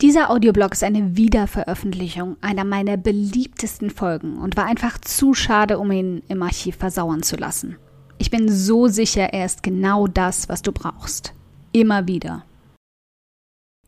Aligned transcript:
Dieser 0.00 0.30
Audioblog 0.30 0.72
ist 0.72 0.82
eine 0.82 1.18
Wiederveröffentlichung 1.18 2.38
einer 2.40 2.64
meiner 2.64 2.96
beliebtesten 2.96 3.90
Folgen 3.90 4.38
und 4.38 4.56
war 4.56 4.64
einfach 4.64 4.96
zu 4.96 5.34
schade, 5.34 5.78
um 5.78 5.92
ihn 5.92 6.22
im 6.28 6.42
Archiv 6.42 6.76
versauern 6.76 7.22
zu 7.22 7.36
lassen. 7.36 7.76
Ich 8.16 8.30
bin 8.30 8.48
so 8.48 8.88
sicher, 8.88 9.34
er 9.34 9.44
ist 9.44 9.62
genau 9.62 10.06
das, 10.06 10.48
was 10.48 10.62
du 10.62 10.72
brauchst. 10.72 11.34
Immer 11.72 12.06
wieder. 12.06 12.46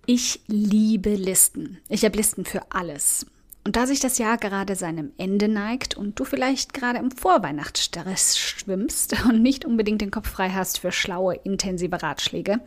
Ich 0.04 0.40
liebe 0.48 1.14
Listen. 1.14 1.79
Ich 1.88 2.04
habe 2.04 2.18
Listen 2.18 2.44
für 2.44 2.60
alles. 2.70 3.24
Und 3.64 3.76
da 3.76 3.86
sich 3.86 4.00
das 4.00 4.18
Jahr 4.18 4.38
gerade 4.38 4.74
seinem 4.74 5.12
Ende 5.18 5.46
neigt 5.46 5.96
und 5.96 6.18
du 6.18 6.24
vielleicht 6.24 6.74
gerade 6.74 6.98
im 6.98 7.12
Vorweihnachtsstress 7.12 8.36
schwimmst 8.36 9.24
und 9.24 9.40
nicht 9.40 9.64
unbedingt 9.64 10.00
den 10.00 10.11
Kopf 10.11 10.29
frei 10.29 10.50
hast 10.50 10.80
für 10.80 10.90
schlaue, 10.90 11.34
intensive 11.44 12.02
Ratschläge, 12.02 12.61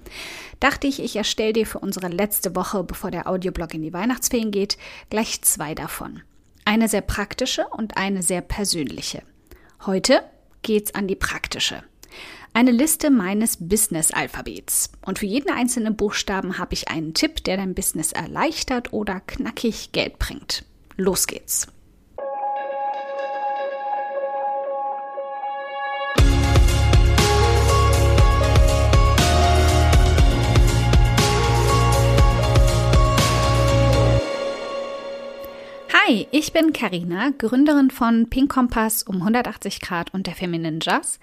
dachte 0.61 0.87
ich, 0.87 1.01
ich 1.01 1.17
erstelle 1.17 1.51
dir 1.51 1.67
für 1.67 1.79
unsere 1.79 2.07
letzte 2.07 2.55
Woche, 2.55 2.83
bevor 2.83 3.11
der 3.11 3.27
Audioblog 3.27 3.73
in 3.73 3.81
die 3.81 3.93
Weihnachtsferien 3.93 4.51
geht, 4.51 4.77
gleich 5.09 5.41
zwei 5.41 5.75
davon. 5.75 6.21
Eine 6.63 6.87
sehr 6.87 7.01
praktische 7.01 7.67
und 7.67 7.97
eine 7.97 8.23
sehr 8.23 8.41
persönliche. 8.41 9.21
Heute 9.85 10.23
geht's 10.61 10.95
an 10.95 11.07
die 11.07 11.15
praktische. 11.15 11.83
Eine 12.53 12.71
Liste 12.71 13.11
meines 13.11 13.57
Business-Alphabets. 13.59 14.91
Und 15.05 15.19
für 15.19 15.25
jeden 15.25 15.51
einzelnen 15.51 15.97
Buchstaben 15.97 16.57
habe 16.57 16.73
ich 16.73 16.87
einen 16.87 17.13
Tipp, 17.13 17.43
der 17.43 17.57
dein 17.57 17.75
Business 17.75 18.13
erleichtert 18.13 18.93
oder 18.93 19.19
knackig 19.19 19.91
Geld 19.91 20.19
bringt. 20.19 20.63
Los 20.97 21.27
geht's. 21.27 21.67
Hi, 36.07 36.27
ich 36.31 36.53
bin 36.53 36.71
Karina, 36.71 37.31
Gründerin 37.37 37.89
von 37.89 38.29
Pink 38.29 38.51
Kompass 38.53 39.03
um 39.03 39.17
180 39.17 39.81
Grad 39.81 40.13
und 40.13 40.27
der 40.27 40.35
Feminine 40.35 40.79
Jazz 40.81 41.19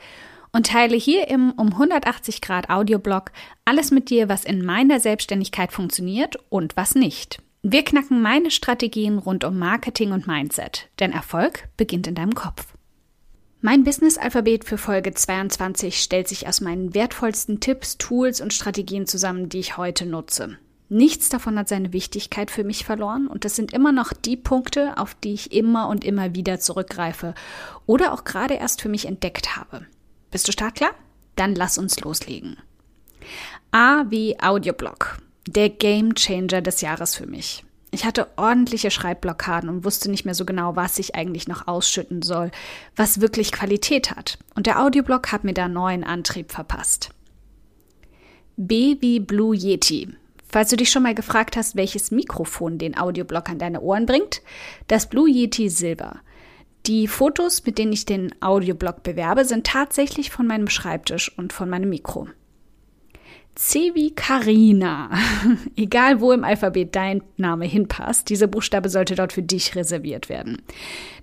und 0.52 0.66
teile 0.66 0.96
hier 0.96 1.28
im 1.28 1.52
um 1.52 1.68
180 1.68 2.40
Grad 2.40 2.68
Audioblog 2.68 3.30
alles 3.64 3.90
mit 3.90 4.10
dir, 4.10 4.28
was 4.28 4.44
in 4.44 4.64
meiner 4.64 5.00
Selbstständigkeit 5.00 5.72
funktioniert 5.72 6.36
und 6.50 6.76
was 6.76 6.94
nicht. 6.94 7.40
Wir 7.64 7.84
knacken 7.84 8.20
meine 8.20 8.50
Strategien 8.50 9.18
rund 9.18 9.44
um 9.44 9.56
Marketing 9.56 10.10
und 10.10 10.26
Mindset, 10.26 10.88
denn 10.98 11.12
Erfolg 11.12 11.68
beginnt 11.76 12.08
in 12.08 12.16
deinem 12.16 12.34
Kopf. 12.34 12.74
Mein 13.60 13.84
Business-Alphabet 13.84 14.64
für 14.64 14.78
Folge 14.78 15.14
22 15.14 16.02
stellt 16.02 16.26
sich 16.26 16.48
aus 16.48 16.60
meinen 16.60 16.92
wertvollsten 16.92 17.60
Tipps, 17.60 17.98
Tools 17.98 18.40
und 18.40 18.52
Strategien 18.52 19.06
zusammen, 19.06 19.48
die 19.48 19.60
ich 19.60 19.76
heute 19.76 20.06
nutze. 20.06 20.58
Nichts 20.88 21.28
davon 21.28 21.56
hat 21.56 21.68
seine 21.68 21.92
Wichtigkeit 21.92 22.50
für 22.50 22.64
mich 22.64 22.84
verloren 22.84 23.28
und 23.28 23.44
es 23.44 23.54
sind 23.54 23.72
immer 23.72 23.92
noch 23.92 24.12
die 24.12 24.36
Punkte, 24.36 24.98
auf 24.98 25.14
die 25.14 25.32
ich 25.32 25.52
immer 25.52 25.88
und 25.88 26.02
immer 26.02 26.34
wieder 26.34 26.58
zurückgreife 26.58 27.32
oder 27.86 28.12
auch 28.12 28.24
gerade 28.24 28.54
erst 28.54 28.82
für 28.82 28.88
mich 28.88 29.06
entdeckt 29.06 29.56
habe. 29.56 29.86
Bist 30.32 30.48
du 30.48 30.52
startklar? 30.52 30.90
Dann 31.36 31.54
lass 31.54 31.78
uns 31.78 32.00
loslegen. 32.00 32.56
A 33.70 34.04
wie 34.10 34.40
Audioblog 34.40 35.18
der 35.46 35.68
Game 35.68 36.14
Changer 36.14 36.62
des 36.62 36.80
Jahres 36.80 37.14
für 37.14 37.26
mich. 37.26 37.64
Ich 37.94 38.06
hatte 38.06 38.28
ordentliche 38.36 38.90
Schreibblockaden 38.90 39.68
und 39.68 39.84
wusste 39.84 40.10
nicht 40.10 40.24
mehr 40.24 40.34
so 40.34 40.46
genau, 40.46 40.76
was 40.76 40.98
ich 40.98 41.14
eigentlich 41.14 41.46
noch 41.46 41.68
ausschütten 41.68 42.22
soll, 42.22 42.50
was 42.96 43.20
wirklich 43.20 43.52
Qualität 43.52 44.10
hat. 44.10 44.38
Und 44.54 44.66
der 44.66 44.82
Audioblog 44.82 45.30
hat 45.30 45.44
mir 45.44 45.52
da 45.52 45.68
neuen 45.68 46.02
Antrieb 46.02 46.52
verpasst. 46.52 47.10
B 48.56 48.96
wie 49.00 49.20
Blue 49.20 49.54
Yeti. 49.54 50.08
Falls 50.48 50.70
du 50.70 50.76
dich 50.76 50.90
schon 50.90 51.02
mal 51.02 51.14
gefragt 51.14 51.56
hast, 51.56 51.76
welches 51.76 52.10
Mikrofon 52.10 52.78
den 52.78 52.96
Audioblog 52.96 53.50
an 53.50 53.58
deine 53.58 53.82
Ohren 53.82 54.06
bringt, 54.06 54.40
das 54.88 55.08
Blue 55.08 55.28
Yeti 55.28 55.68
Silber. 55.68 56.20
Die 56.86 57.06
Fotos, 57.08 57.64
mit 57.64 57.78
denen 57.78 57.92
ich 57.92 58.06
den 58.06 58.34
Audioblog 58.40 59.02
bewerbe, 59.02 59.44
sind 59.44 59.66
tatsächlich 59.66 60.30
von 60.30 60.46
meinem 60.46 60.68
Schreibtisch 60.68 61.36
und 61.36 61.52
von 61.52 61.68
meinem 61.68 61.90
Mikro. 61.90 62.28
C 63.54 63.92
wie 63.94 64.14
Carina. 64.14 65.10
Egal 65.76 66.20
wo 66.20 66.32
im 66.32 66.44
Alphabet 66.44 66.94
dein 66.96 67.22
Name 67.36 67.66
hinpasst, 67.66 68.28
dieser 68.30 68.46
Buchstabe 68.46 68.88
sollte 68.88 69.14
dort 69.14 69.32
für 69.32 69.42
dich 69.42 69.76
reserviert 69.76 70.28
werden. 70.28 70.62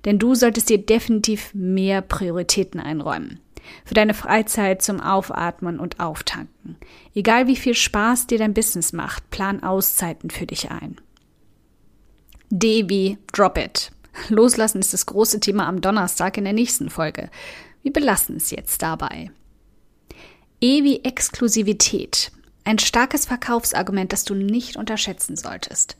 Denn 0.05 0.19
du 0.19 0.35
solltest 0.35 0.69
dir 0.69 0.77
definitiv 0.77 1.53
mehr 1.53 2.01
Prioritäten 2.01 2.79
einräumen. 2.79 3.39
Für 3.83 3.93
deine 3.93 4.13
Freizeit 4.13 4.81
zum 4.81 4.99
Aufatmen 4.99 5.79
und 5.79 5.99
Auftanken. 5.99 6.77
Egal 7.13 7.47
wie 7.47 7.55
viel 7.55 7.73
Spaß 7.73 8.27
dir 8.27 8.37
dein 8.37 8.53
Business 8.53 8.93
macht, 8.93 9.29
plan 9.31 9.63
Auszeiten 9.63 10.29
für 10.29 10.45
dich 10.45 10.71
ein. 10.71 10.97
D 12.49 12.89
wie 12.89 13.17
Drop 13.31 13.57
It. 13.57 13.91
Loslassen 14.29 14.79
ist 14.79 14.93
das 14.93 15.05
große 15.05 15.39
Thema 15.39 15.67
am 15.67 15.81
Donnerstag 15.81 16.37
in 16.37 16.43
der 16.43 16.53
nächsten 16.53 16.89
Folge. 16.89 17.29
Wir 17.83 17.93
belassen 17.93 18.37
es 18.37 18.51
jetzt 18.51 18.81
dabei. 18.81 19.31
E 20.61 20.83
wie 20.83 21.03
Exklusivität. 21.05 22.31
Ein 22.65 22.79
starkes 22.79 23.25
Verkaufsargument, 23.25 24.11
das 24.11 24.25
du 24.25 24.35
nicht 24.35 24.75
unterschätzen 24.75 25.37
solltest. 25.37 25.95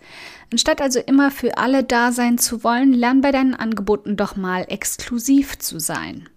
Anstatt 0.52 0.82
also 0.82 1.00
immer 1.00 1.32
für 1.32 1.58
alle 1.58 1.84
da 1.84 2.12
sein 2.12 2.38
zu 2.38 2.64
wollen, 2.64 2.94
lern 2.94 3.22
bei 3.22 3.32
deinen 3.32 3.56
Angeboten 3.56 4.18
doch 4.18 4.36
mal 4.36 4.66
exklusiv 4.68 5.58
zu 5.60 5.80
sein. 5.80 6.28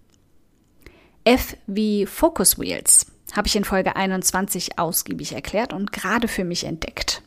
F 1.24 1.56
wie 1.66 2.06
Focus 2.06 2.58
Wheels 2.58 3.06
habe 3.32 3.48
ich 3.48 3.56
in 3.56 3.64
Folge 3.64 3.96
21 3.96 4.78
ausgiebig 4.78 5.32
erklärt 5.32 5.72
und 5.72 5.92
gerade 5.92 6.28
für 6.28 6.44
mich 6.44 6.64
entdeckt. 6.64 7.22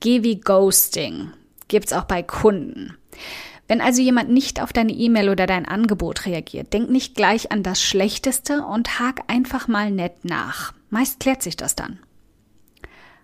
G 0.00 0.22
wie 0.22 0.40
Ghosting 0.40 1.32
gibt's 1.66 1.92
auch 1.92 2.04
bei 2.04 2.22
Kunden. 2.22 2.96
Wenn 3.68 3.82
also 3.82 4.00
jemand 4.00 4.30
nicht 4.30 4.62
auf 4.62 4.72
deine 4.72 4.92
E-Mail 4.92 5.28
oder 5.28 5.46
dein 5.46 5.68
Angebot 5.68 6.24
reagiert, 6.24 6.72
denk 6.72 6.88
nicht 6.88 7.14
gleich 7.14 7.52
an 7.52 7.62
das 7.62 7.82
Schlechteste 7.82 8.64
und 8.64 8.98
hak 8.98 9.20
einfach 9.26 9.68
mal 9.68 9.90
nett 9.90 10.24
nach. 10.24 10.72
Meist 10.88 11.20
klärt 11.20 11.42
sich 11.42 11.56
das 11.56 11.76
dann. 11.76 11.98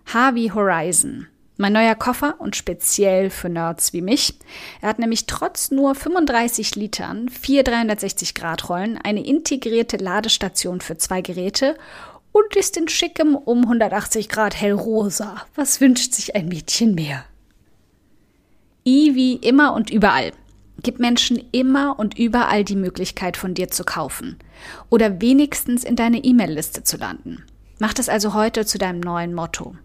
Harvey 0.05 0.51
Horizon. 0.53 1.27
Mein 1.57 1.73
neuer 1.73 1.95
Koffer 1.95 2.35
und 2.39 2.55
speziell 2.55 3.29
für 3.29 3.49
Nerds 3.49 3.93
wie 3.93 4.01
mich. 4.01 4.37
Er 4.81 4.89
hat 4.89 4.99
nämlich 4.99 5.25
trotz 5.25 5.71
nur 5.71 5.95
35 5.95 6.75
Litern, 6.75 7.29
vier 7.29 7.63
360 7.63 8.35
Grad 8.35 8.69
Rollen, 8.69 8.99
eine 9.01 9.25
integrierte 9.25 9.97
Ladestation 9.97 10.81
für 10.81 10.97
zwei 10.97 11.21
Geräte 11.21 11.75
und 12.33 12.55
ist 12.55 12.75
in 12.77 12.89
schickem 12.89 13.35
um 13.35 13.63
180 13.63 14.29
Grad 14.29 14.53
hellrosa. 14.53 15.47
Was 15.55 15.79
wünscht 15.79 16.13
sich 16.13 16.35
ein 16.35 16.49
Mädchen 16.49 16.93
mehr? 16.93 17.23
I 18.87 19.15
wie 19.15 19.35
immer 19.35 19.73
und 19.73 19.89
überall. 19.89 20.31
Gib 20.83 20.99
Menschen 20.99 21.41
immer 21.51 21.97
und 21.97 22.19
überall 22.19 22.63
die 22.63 22.75
Möglichkeit, 22.75 23.37
von 23.37 23.55
dir 23.55 23.69
zu 23.69 23.83
kaufen. 23.83 24.37
Oder 24.89 25.21
wenigstens 25.21 25.83
in 25.83 25.95
deine 25.95 26.23
E-Mail-Liste 26.23 26.83
zu 26.83 26.97
landen. 26.97 27.43
Mach 27.79 27.93
das 27.93 28.09
also 28.09 28.33
heute 28.33 28.65
zu 28.65 28.77
deinem 28.77 28.99
neuen 28.99 29.33
Motto. 29.33 29.75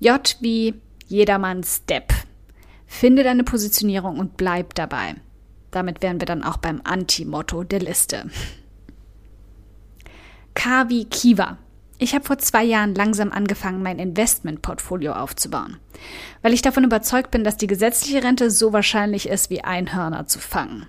J 0.00 0.36
wie 0.40 0.74
jedermanns 1.06 1.86
Depp. 1.86 2.12
Finde 2.86 3.22
deine 3.24 3.44
Positionierung 3.44 4.18
und 4.18 4.36
bleib 4.36 4.74
dabei. 4.74 5.16
Damit 5.70 6.02
wären 6.02 6.20
wir 6.20 6.26
dann 6.26 6.42
auch 6.42 6.58
beim 6.58 6.80
Anti-Motto 6.84 7.64
der 7.64 7.80
Liste. 7.80 8.30
K 10.54 10.88
wie 10.88 11.04
Kiva. 11.06 11.58
Ich 11.98 12.14
habe 12.14 12.24
vor 12.24 12.38
zwei 12.38 12.62
Jahren 12.62 12.94
langsam 12.94 13.32
angefangen, 13.32 13.82
mein 13.82 13.98
Investmentportfolio 13.98 15.12
aufzubauen, 15.12 15.78
weil 16.42 16.52
ich 16.54 16.62
davon 16.62 16.84
überzeugt 16.84 17.32
bin, 17.32 17.42
dass 17.42 17.56
die 17.56 17.66
gesetzliche 17.66 18.22
Rente 18.22 18.50
so 18.50 18.72
wahrscheinlich 18.72 19.28
ist, 19.28 19.50
wie 19.50 19.62
Einhörner 19.62 20.26
zu 20.26 20.38
fangen. 20.38 20.86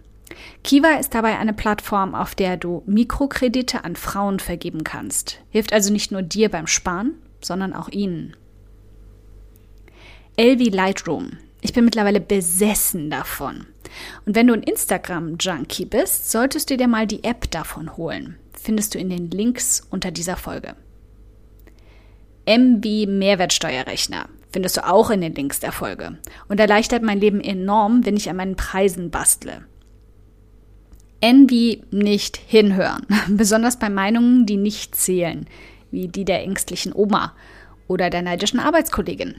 Kiva 0.63 0.99
ist 0.99 1.15
dabei 1.15 1.39
eine 1.39 1.53
Plattform, 1.53 2.13
auf 2.13 2.35
der 2.35 2.57
du 2.57 2.83
Mikrokredite 2.85 3.83
an 3.83 3.95
Frauen 3.95 4.39
vergeben 4.39 4.83
kannst. 4.83 5.39
Hilft 5.49 5.73
also 5.73 5.91
nicht 5.91 6.11
nur 6.11 6.21
dir 6.21 6.49
beim 6.49 6.67
Sparen, 6.67 7.15
sondern 7.41 7.73
auch 7.73 7.89
ihnen. 7.89 8.35
Elvi 10.37 10.69
Lightroom. 10.69 11.37
Ich 11.61 11.73
bin 11.73 11.85
mittlerweile 11.85 12.21
besessen 12.21 13.09
davon. 13.09 13.65
Und 14.25 14.35
wenn 14.35 14.47
du 14.47 14.53
ein 14.53 14.63
Instagram-Junkie 14.63 15.85
bist, 15.85 16.31
solltest 16.31 16.69
du 16.69 16.77
dir 16.77 16.87
mal 16.87 17.07
die 17.07 17.23
App 17.23 17.49
davon 17.51 17.97
holen. 17.97 18.37
Findest 18.53 18.93
du 18.93 18.99
in 18.99 19.09
den 19.09 19.31
Links 19.31 19.81
unter 19.89 20.11
dieser 20.11 20.37
Folge. 20.37 20.75
MB 22.49 23.05
Mehrwertsteuerrechner 23.05 24.27
findest 24.51 24.77
du 24.77 24.87
auch 24.87 25.11
in 25.11 25.21
den 25.21 25.35
Links 25.35 25.59
der 25.59 25.71
Folge 25.71 26.17
und 26.47 26.59
erleichtert 26.59 27.03
mein 27.03 27.19
Leben 27.19 27.41
enorm, 27.41 28.07
wenn 28.07 28.17
ich 28.17 28.27
an 28.27 28.37
meinen 28.37 28.55
Preisen 28.55 29.11
bastle. 29.11 29.65
Envy 31.21 31.83
nicht 31.91 32.37
hinhören, 32.37 33.05
besonders 33.27 33.77
bei 33.77 33.91
Meinungen, 33.91 34.47
die 34.47 34.57
nicht 34.57 34.95
zählen, 34.95 35.45
wie 35.91 36.07
die 36.07 36.25
der 36.25 36.41
ängstlichen 36.41 36.91
Oma 36.91 37.35
oder 37.87 38.09
der 38.09 38.23
neidischen 38.23 38.59
Arbeitskollegin. 38.59 39.35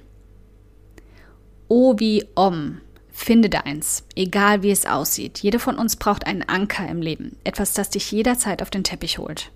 O 1.66 1.98
wie 1.98 2.24
Om, 2.36 2.80
finde 3.08 3.48
deins, 3.48 4.04
egal 4.14 4.62
wie 4.62 4.70
es 4.70 4.86
aussieht. 4.86 5.40
Jede 5.40 5.58
von 5.58 5.78
uns 5.78 5.96
braucht 5.96 6.28
einen 6.28 6.48
Anker 6.48 6.88
im 6.88 7.02
Leben, 7.02 7.36
etwas, 7.42 7.72
das 7.72 7.90
dich 7.90 8.12
jederzeit 8.12 8.62
auf 8.62 8.70
den 8.70 8.84
Teppich 8.84 9.18
holt. 9.18 9.50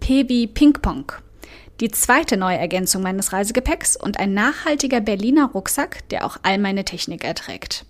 P 0.00 0.28
wie 0.28 0.48
Ping-Pong, 0.48 1.12
die 1.80 1.90
zweite 1.90 2.36
neue 2.36 2.58
Ergänzung 2.58 3.02
meines 3.02 3.32
Reisegepäcks 3.32 3.96
und 3.96 4.18
ein 4.18 4.34
nachhaltiger 4.34 5.00
Berliner 5.00 5.50
Rucksack, 5.52 6.08
der 6.10 6.26
auch 6.26 6.36
all 6.42 6.58
meine 6.58 6.84
Technik 6.84 7.24
erträgt. 7.24 7.86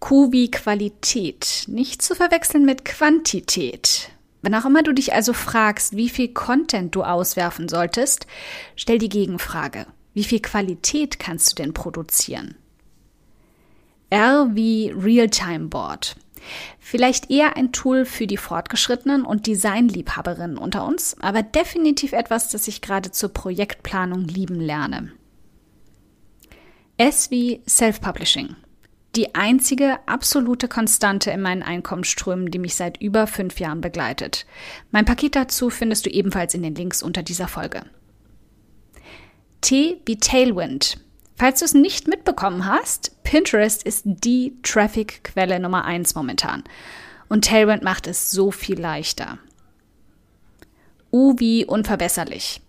Q 0.00 0.32
wie 0.32 0.50
Qualität, 0.50 1.64
nicht 1.68 2.02
zu 2.02 2.14
verwechseln 2.14 2.64
mit 2.64 2.84
Quantität. 2.84 4.10
Wenn 4.40 4.54
auch 4.54 4.64
immer 4.64 4.82
du 4.82 4.92
dich 4.92 5.12
also 5.12 5.32
fragst, 5.32 5.96
wie 5.96 6.08
viel 6.08 6.28
Content 6.28 6.94
du 6.94 7.04
auswerfen 7.04 7.68
solltest, 7.68 8.26
stell 8.74 8.98
die 8.98 9.08
Gegenfrage. 9.08 9.86
Wie 10.14 10.24
viel 10.24 10.40
Qualität 10.40 11.20
kannst 11.20 11.52
du 11.52 11.62
denn 11.62 11.72
produzieren? 11.72 12.56
R 14.10 14.50
wie 14.52 14.90
Realtime 14.90 15.68
Board. 15.68 16.16
Vielleicht 16.78 17.30
eher 17.30 17.56
ein 17.56 17.72
Tool 17.72 18.04
für 18.04 18.26
die 18.26 18.36
Fortgeschrittenen 18.36 19.24
und 19.24 19.46
Designliebhaberinnen 19.46 20.58
unter 20.58 20.86
uns, 20.86 21.16
aber 21.20 21.42
definitiv 21.42 22.12
etwas, 22.12 22.48
das 22.48 22.68
ich 22.68 22.82
gerade 22.82 23.10
zur 23.10 23.32
Projektplanung 23.32 24.24
lieben 24.24 24.60
lerne. 24.60 25.12
S 26.96 27.30
wie 27.30 27.62
Self-Publishing. 27.68 28.56
Die 29.14 29.34
einzige 29.34 29.98
absolute 30.06 30.68
Konstante 30.68 31.30
in 31.30 31.42
meinen 31.42 31.62
Einkommensströmen, 31.62 32.50
die 32.50 32.58
mich 32.58 32.74
seit 32.74 33.00
über 33.00 33.26
fünf 33.26 33.60
Jahren 33.60 33.82
begleitet. 33.82 34.46
Mein 34.90 35.04
Paket 35.04 35.36
dazu 35.36 35.68
findest 35.68 36.06
du 36.06 36.10
ebenfalls 36.10 36.54
in 36.54 36.62
den 36.62 36.74
Links 36.74 37.02
unter 37.02 37.22
dieser 37.22 37.48
Folge. 37.48 37.82
T 39.60 40.00
wie 40.06 40.16
Tailwind. 40.16 40.98
Falls 41.42 41.58
du 41.58 41.64
es 41.64 41.74
nicht 41.74 42.06
mitbekommen 42.06 42.66
hast, 42.66 43.20
Pinterest 43.24 43.82
ist 43.82 44.04
die 44.04 44.56
Traffic-Quelle 44.62 45.58
Nummer 45.58 45.84
eins 45.84 46.14
momentan. 46.14 46.62
Und 47.28 47.46
Tailwind 47.46 47.82
macht 47.82 48.06
es 48.06 48.30
so 48.30 48.52
viel 48.52 48.80
leichter. 48.80 49.40
U 51.10 51.34
wie 51.38 51.64
unverbesserlich. 51.64 52.60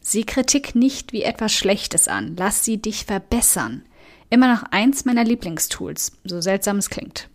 Sieh 0.00 0.22
Kritik 0.22 0.76
nicht 0.76 1.12
wie 1.12 1.24
etwas 1.24 1.52
Schlechtes 1.52 2.06
an. 2.06 2.36
Lass 2.38 2.64
sie 2.64 2.80
dich 2.80 3.04
verbessern. 3.04 3.82
Immer 4.28 4.54
noch 4.54 4.62
eins 4.70 5.04
meiner 5.04 5.24
Lieblingstools, 5.24 6.12
so 6.22 6.40
seltsam 6.40 6.76
es 6.76 6.88
klingt. 6.88 7.28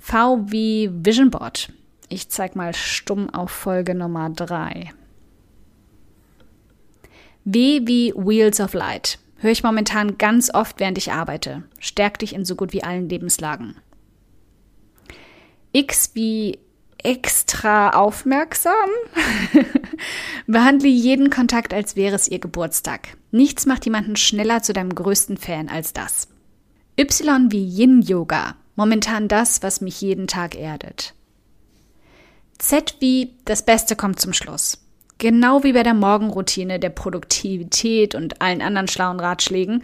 V 0.00 0.40
wie 0.50 0.90
Vision 0.92 1.30
Board. 1.30 1.72
Ich 2.08 2.30
zeig 2.30 2.56
mal 2.56 2.74
stumm 2.74 3.30
auf 3.30 3.52
Folge 3.52 3.94
Nummer 3.94 4.28
3. 4.28 4.92
W 7.44 7.80
wie 7.84 8.12
Wheels 8.16 8.58
of 8.58 8.74
Light. 8.74 9.20
Höre 9.38 9.50
ich 9.50 9.62
momentan 9.62 10.18
ganz 10.18 10.52
oft, 10.52 10.80
während 10.80 10.98
ich 10.98 11.12
arbeite. 11.12 11.64
Stärkt 11.78 12.22
dich 12.22 12.34
in 12.34 12.44
so 12.44 12.56
gut 12.56 12.72
wie 12.72 12.82
allen 12.82 13.08
Lebenslagen. 13.08 13.76
X 15.72 16.12
wie 16.14 16.58
extra 16.98 17.90
aufmerksam. 17.90 18.88
Behandle 20.46 20.88
jeden 20.88 21.30
Kontakt, 21.30 21.74
als 21.74 21.96
wäre 21.96 22.16
es 22.16 22.28
ihr 22.28 22.38
Geburtstag. 22.38 23.16
Nichts 23.30 23.66
macht 23.66 23.84
jemanden 23.84 24.16
schneller 24.16 24.62
zu 24.62 24.72
deinem 24.72 24.94
größten 24.94 25.36
Fan 25.36 25.68
als 25.68 25.92
das. 25.92 26.28
Y 26.98 27.52
wie 27.52 27.64
Yin 27.64 28.00
Yoga. 28.00 28.56
Momentan 28.74 29.28
das, 29.28 29.62
was 29.62 29.80
mich 29.80 30.00
jeden 30.00 30.26
Tag 30.26 30.54
erdet. 30.54 31.14
Z 32.58 32.96
wie 33.00 33.34
das 33.44 33.64
Beste 33.64 33.96
kommt 33.96 34.18
zum 34.18 34.32
Schluss. 34.32 34.85
Genau 35.18 35.64
wie 35.64 35.72
bei 35.72 35.82
der 35.82 35.94
Morgenroutine, 35.94 36.78
der 36.78 36.90
Produktivität 36.90 38.14
und 38.14 38.42
allen 38.42 38.60
anderen 38.60 38.88
schlauen 38.88 39.18
Ratschlägen. 39.18 39.82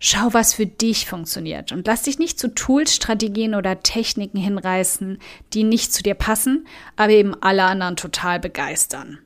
Schau, 0.00 0.32
was 0.32 0.54
für 0.54 0.66
dich 0.66 1.06
funktioniert 1.06 1.72
und 1.72 1.86
lass 1.86 2.02
dich 2.02 2.18
nicht 2.18 2.38
zu 2.38 2.54
Tools, 2.54 2.94
Strategien 2.94 3.54
oder 3.54 3.82
Techniken 3.82 4.38
hinreißen, 4.38 5.18
die 5.54 5.64
nicht 5.64 5.92
zu 5.92 6.02
dir 6.04 6.14
passen, 6.14 6.68
aber 6.94 7.10
eben 7.10 7.34
alle 7.40 7.64
anderen 7.64 7.96
total 7.96 8.38
begeistern. 8.38 9.18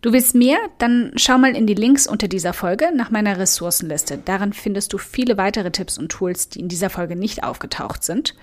Du 0.00 0.14
willst 0.14 0.34
mehr? 0.34 0.56
Dann 0.78 1.12
schau 1.16 1.36
mal 1.36 1.54
in 1.54 1.66
die 1.66 1.74
Links 1.74 2.06
unter 2.06 2.28
dieser 2.28 2.54
Folge 2.54 2.90
nach 2.94 3.10
meiner 3.10 3.38
Ressourcenliste. 3.38 4.18
Darin 4.24 4.54
findest 4.54 4.94
du 4.94 4.98
viele 4.98 5.36
weitere 5.36 5.70
Tipps 5.70 5.98
und 5.98 6.10
Tools, 6.10 6.48
die 6.48 6.60
in 6.60 6.68
dieser 6.68 6.88
Folge 6.88 7.16
nicht 7.16 7.44
aufgetaucht 7.44 8.02
sind. 8.02 8.34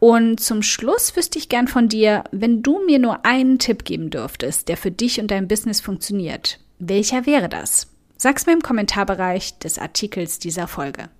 Und 0.00 0.40
zum 0.40 0.62
Schluss 0.62 1.14
wüsste 1.14 1.38
ich 1.38 1.50
gern 1.50 1.68
von 1.68 1.86
dir, 1.86 2.24
wenn 2.32 2.62
du 2.62 2.82
mir 2.86 2.98
nur 2.98 3.26
einen 3.26 3.58
Tipp 3.58 3.84
geben 3.84 4.08
dürftest, 4.08 4.68
der 4.68 4.78
für 4.78 4.90
dich 4.90 5.20
und 5.20 5.30
dein 5.30 5.46
Business 5.46 5.82
funktioniert, 5.82 6.58
welcher 6.78 7.26
wäre 7.26 7.50
das? 7.50 7.86
Sag's 8.16 8.46
mir 8.46 8.54
im 8.54 8.62
Kommentarbereich 8.62 9.58
des 9.58 9.78
Artikels 9.78 10.38
dieser 10.38 10.68
Folge. 10.68 11.10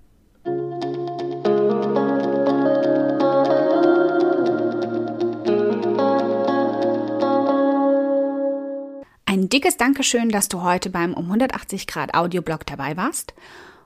Ein 9.26 9.50
dickes 9.50 9.76
Dankeschön, 9.76 10.30
dass 10.30 10.48
du 10.48 10.62
heute 10.62 10.88
beim 10.88 11.12
um 11.12 11.26
180 11.26 11.86
Grad 11.86 12.14
Audioblog 12.14 12.64
dabei 12.64 12.96
warst. 12.96 13.34